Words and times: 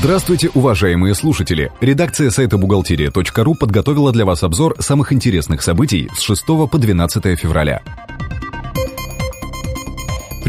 Здравствуйте, 0.00 0.48
уважаемые 0.54 1.14
слушатели! 1.14 1.70
Редакция 1.82 2.30
сайта 2.30 2.56
бухгалтерия.ру 2.56 3.54
подготовила 3.54 4.12
для 4.12 4.24
вас 4.24 4.42
обзор 4.42 4.76
самых 4.78 5.12
интересных 5.12 5.60
событий 5.60 6.08
с 6.16 6.22
6 6.22 6.46
по 6.46 6.70
12 6.72 7.38
февраля. 7.38 7.82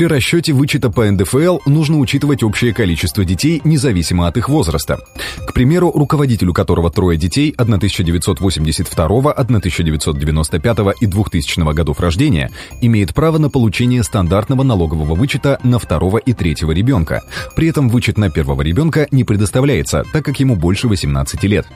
При 0.02 0.08
расчете 0.08 0.52
вычета 0.52 0.90
по 0.90 1.06
НДФЛ 1.06 1.60
нужно 1.68 2.00
учитывать 2.00 2.42
общее 2.42 2.74
количество 2.74 3.24
детей, 3.24 3.62
независимо 3.64 4.26
от 4.28 4.36
их 4.36 4.50
возраста. 4.50 4.98
К 5.46 5.54
примеру, 5.54 5.92
руководителю 5.92 6.54
которого 6.54 6.90
трое 6.90 7.20
детей 7.20 7.54
1982, 7.56 9.32
1995 9.32 10.78
и 11.00 11.06
2000 11.06 11.74
годов 11.76 12.00
рождения 12.00 12.50
имеет 12.82 13.14
право 13.14 13.38
на 13.38 13.52
получение 13.52 14.02
стандартного 14.02 14.64
налогового 14.64 15.14
вычета 15.14 15.60
на 15.62 15.78
второго 15.78 16.18
и 16.18 16.34
третьего 16.34 16.72
ребенка. 16.72 17.22
При 17.56 17.68
этом 17.68 17.88
вычет 17.88 18.18
на 18.18 18.32
первого 18.32 18.64
ребенка 18.64 19.08
не 19.12 19.24
предоставляется, 19.24 20.04
так 20.12 20.26
как 20.26 20.40
ему 20.40 20.56
больше 20.56 20.88
18 20.88 21.44
лет. 21.44 21.68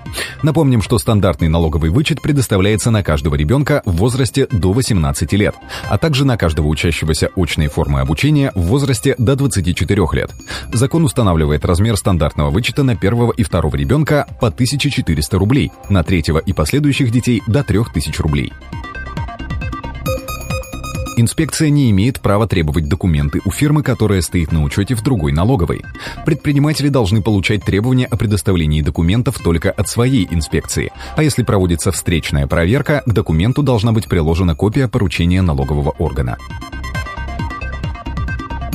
Напомним, 0.42 0.82
что 0.82 0.98
стандартный 0.98 1.50
налоговый 1.50 1.92
вычет 1.92 2.24
предоставляется 2.24 2.90
на 2.90 3.04
каждого 3.04 3.36
ребенка 3.36 3.84
в 3.86 3.98
возрасте 3.98 4.48
до 4.50 4.74
18 4.74 5.32
лет, 5.34 5.54
а 5.90 6.00
также 6.00 6.26
на 6.26 6.38
каждого 6.38 6.66
учащегося 6.66 7.30
очной 7.36 7.68
формы 7.68 8.00
обучения 8.00 8.15
обучения 8.16 8.54
в 8.56 8.62
возрасте 8.62 9.14
до 9.18 9.36
24 9.36 10.02
лет. 10.14 10.32
Закон 10.72 11.04
устанавливает 11.04 11.66
размер 11.66 11.98
стандартного 11.98 12.50
вычета 12.50 12.84
на 12.84 12.96
первого 12.96 13.34
и 13.34 13.44
второго 13.44 13.76
ребенка 13.76 14.26
по 14.40 14.48
1400 14.48 15.38
рублей, 15.38 15.74
на 15.90 16.02
третьего 16.02 16.38
и 16.38 16.54
последующих 16.54 17.12
детей 17.12 17.44
до 17.46 17.62
3000 17.62 18.22
рублей. 18.22 18.54
Инспекция 21.18 21.70
не 21.70 21.92
имеет 21.92 22.22
права 22.22 22.48
требовать 22.48 22.88
документы 22.88 23.42
у 23.44 23.52
фирмы, 23.52 23.84
которая 23.84 24.22
стоит 24.22 24.54
на 24.54 24.64
учете 24.64 24.96
в 24.96 25.04
другой 25.04 25.34
налоговой. 25.34 25.82
Предприниматели 26.26 26.88
должны 26.88 27.22
получать 27.22 27.66
требования 27.66 28.06
о 28.06 28.16
предоставлении 28.16 28.82
документов 28.82 29.40
только 29.40 29.72
от 29.72 29.90
своей 29.90 30.26
инспекции. 30.32 30.94
А 31.18 31.24
если 31.24 31.44
проводится 31.44 31.92
встречная 31.92 32.48
проверка, 32.48 33.04
к 33.06 33.12
документу 33.12 33.62
должна 33.62 33.92
быть 33.92 34.08
приложена 34.08 34.56
копия 34.56 34.88
поручения 34.88 35.42
налогового 35.42 35.92
органа. 36.00 36.38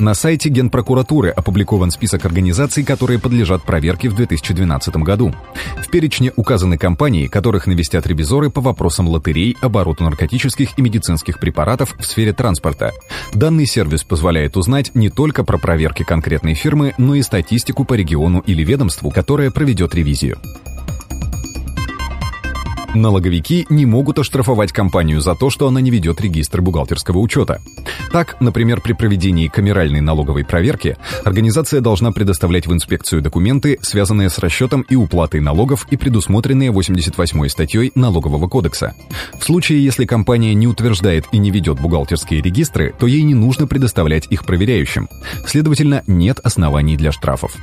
На 0.01 0.15
сайте 0.15 0.49
Генпрокуратуры 0.49 1.29
опубликован 1.29 1.91
список 1.91 2.25
организаций, 2.25 2.85
которые 2.85 3.19
подлежат 3.19 3.65
проверке 3.65 4.09
в 4.09 4.15
2012 4.15 4.97
году. 4.97 5.35
В 5.77 5.91
перечне 5.91 6.33
указаны 6.37 6.79
компании, 6.79 7.27
которых 7.27 7.67
навестят 7.67 8.07
ревизоры 8.07 8.49
по 8.49 8.63
вопросам 8.63 9.09
лотерей, 9.09 9.59
обороту 9.61 10.03
наркотических 10.05 10.79
и 10.79 10.81
медицинских 10.81 11.39
препаратов 11.39 11.95
в 11.99 12.07
сфере 12.07 12.33
транспорта. 12.33 12.93
Данный 13.35 13.67
сервис 13.67 14.03
позволяет 14.03 14.57
узнать 14.57 14.91
не 14.95 15.11
только 15.11 15.45
про 15.45 15.59
проверки 15.59 16.03
конкретной 16.03 16.55
фирмы, 16.55 16.95
но 16.97 17.15
и 17.15 17.21
статистику 17.21 17.85
по 17.85 17.93
региону 17.93 18.43
или 18.47 18.65
ведомству, 18.65 19.11
которое 19.11 19.51
проведет 19.51 19.95
ревизию. 19.95 20.39
Налоговики 22.95 23.67
не 23.71 23.87
могут 23.87 24.19
оштрафовать 24.19 24.73
компанию 24.73 25.21
за 25.21 25.37
то, 25.37 25.49
что 25.49 25.69
она 25.69 25.81
не 25.81 25.91
ведет 25.91 26.21
регистр 26.21 26.61
бухгалтерского 26.61 27.19
учета. 27.19 27.63
Так, 28.11 28.41
например, 28.41 28.81
при 28.81 28.95
проведении 28.95 29.47
камеральной 29.47 30.01
налоговой 30.01 30.45
проверки 30.45 30.97
организация 31.25 31.81
должна 31.81 32.11
предоставлять 32.11 32.67
в 32.67 32.73
инспекцию 32.73 33.23
документы, 33.23 33.79
связанные 33.81 34.29
с 34.29 34.39
расчетом 34.39 34.83
и 34.83 34.97
уплатой 34.97 35.41
налогов 35.41 35.87
и 35.91 35.97
предусмотренные 35.97 36.73
88 36.73 37.49
статьей 37.49 37.93
Налогового 37.95 38.49
кодекса. 38.49 38.95
В 39.39 39.45
случае, 39.45 39.85
если 39.85 40.05
компания 40.05 40.53
не 40.55 40.67
утверждает 40.67 41.27
и 41.31 41.39
не 41.39 41.53
ведет 41.53 41.81
бухгалтерские 41.81 42.43
регистры, 42.43 42.93
то 42.99 43.07
ей 43.07 43.23
не 43.23 43.35
нужно 43.35 43.69
предоставлять 43.69 44.27
их 44.31 44.45
проверяющим. 44.45 45.09
Следовательно, 45.47 46.03
нет 46.09 46.41
оснований 46.43 46.97
для 46.97 47.13
штрафов. 47.13 47.55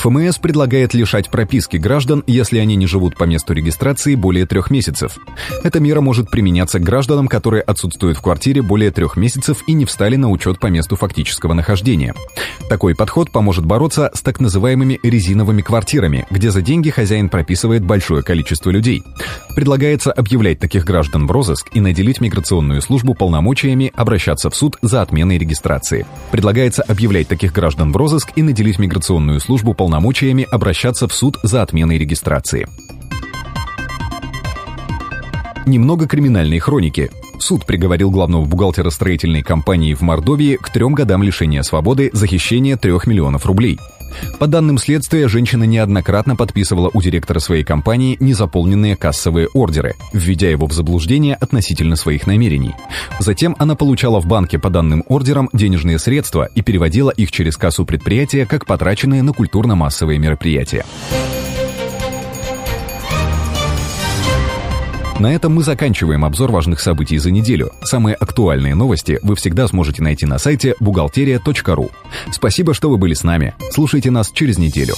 ФМС 0.00 0.38
предлагает 0.38 0.94
лишать 0.94 1.28
прописки 1.28 1.76
граждан, 1.76 2.24
если 2.26 2.58
они 2.58 2.74
не 2.74 2.86
живут 2.86 3.18
по 3.18 3.24
месту 3.24 3.52
регистрации 3.52 4.14
более 4.14 4.46
трех 4.46 4.70
месяцев. 4.70 5.18
Эта 5.62 5.78
мера 5.78 6.00
может 6.00 6.30
применяться 6.30 6.78
к 6.78 6.82
гражданам, 6.82 7.28
которые 7.28 7.60
отсутствуют 7.60 8.16
в 8.16 8.22
квартире 8.22 8.62
более 8.62 8.92
трех 8.92 9.18
месяцев 9.18 9.62
и 9.66 9.74
не 9.74 9.84
встали 9.84 10.16
на 10.16 10.30
учет 10.30 10.58
по 10.58 10.68
месту 10.68 10.96
фактического 10.96 11.52
нахождения. 11.52 12.14
Такой 12.70 12.94
подход 12.94 13.30
поможет 13.30 13.66
бороться 13.66 14.10
с 14.14 14.22
так 14.22 14.40
называемыми 14.40 14.98
резиновыми 15.02 15.60
квартирами, 15.60 16.26
где 16.30 16.50
за 16.50 16.62
деньги 16.62 16.88
хозяин 16.88 17.28
прописывает 17.28 17.84
большое 17.84 18.22
количество 18.22 18.70
людей. 18.70 19.02
Предлагается 19.54 20.12
объявлять 20.12 20.60
таких 20.60 20.86
граждан 20.86 21.26
в 21.26 21.30
розыск 21.30 21.68
и 21.74 21.80
наделить 21.80 22.22
миграционную 22.22 22.80
службу 22.80 23.12
полномочиями 23.12 23.92
обращаться 23.94 24.48
в 24.48 24.56
суд 24.56 24.78
за 24.80 25.02
отменой 25.02 25.36
регистрации. 25.36 26.06
Предлагается 26.30 26.80
объявлять 26.80 27.28
таких 27.28 27.52
граждан 27.52 27.92
в 27.92 27.96
розыск 27.98 28.30
и 28.34 28.42
наделить 28.42 28.78
миграционную 28.78 29.40
службу 29.40 29.74
полномочиями 29.74 29.89
полномочиями 29.90 30.46
обращаться 30.48 31.08
в 31.08 31.12
суд 31.12 31.40
за 31.42 31.62
отменой 31.62 31.98
регистрации. 31.98 32.68
Немного 35.66 36.06
криминальной 36.06 36.60
хроники. 36.60 37.10
Суд 37.40 37.64
приговорил 37.64 38.10
главного 38.10 38.44
бухгалтера 38.44 38.90
строительной 38.90 39.42
компании 39.42 39.94
в 39.94 40.02
Мордовии 40.02 40.56
к 40.56 40.68
трем 40.70 40.92
годам 40.92 41.22
лишения 41.22 41.62
свободы 41.62 42.10
за 42.12 42.26
хищение 42.26 42.76
трех 42.76 43.06
миллионов 43.06 43.46
рублей. 43.46 43.78
По 44.38 44.46
данным 44.46 44.76
следствия, 44.76 45.26
женщина 45.26 45.64
неоднократно 45.64 46.36
подписывала 46.36 46.90
у 46.92 47.00
директора 47.00 47.38
своей 47.38 47.64
компании 47.64 48.16
незаполненные 48.20 48.94
кассовые 48.94 49.48
ордеры, 49.54 49.94
введя 50.12 50.50
его 50.50 50.66
в 50.66 50.72
заблуждение 50.72 51.34
относительно 51.34 51.96
своих 51.96 52.26
намерений. 52.26 52.74
Затем 53.20 53.56
она 53.58 53.74
получала 53.74 54.20
в 54.20 54.26
банке 54.26 54.58
по 54.58 54.68
данным 54.68 55.02
ордерам 55.08 55.48
денежные 55.52 55.98
средства 55.98 56.48
и 56.54 56.60
переводила 56.60 57.10
их 57.10 57.32
через 57.32 57.56
кассу 57.56 57.86
предприятия 57.86 58.44
как 58.44 58.66
потраченные 58.66 59.22
на 59.22 59.32
культурно-массовые 59.32 60.18
мероприятия. 60.18 60.84
На 65.20 65.34
этом 65.34 65.54
мы 65.54 65.62
заканчиваем 65.62 66.24
обзор 66.24 66.50
важных 66.50 66.80
событий 66.80 67.18
за 67.18 67.30
неделю. 67.30 67.72
Самые 67.82 68.14
актуальные 68.14 68.74
новости 68.74 69.18
вы 69.20 69.36
всегда 69.36 69.68
сможете 69.68 70.02
найти 70.02 70.24
на 70.24 70.38
сайте 70.38 70.74
бухгалтерия.ру. 70.80 71.90
Спасибо, 72.32 72.72
что 72.72 72.88
вы 72.88 72.96
были 72.96 73.12
с 73.12 73.22
нами. 73.22 73.54
Слушайте 73.70 74.10
нас 74.10 74.30
через 74.30 74.56
неделю. 74.56 74.94